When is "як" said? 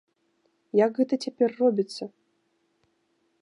0.85-0.91